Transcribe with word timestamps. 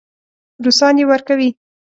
روسان 0.63 0.95
یې 0.99 1.05
ورکوي. 1.11 1.49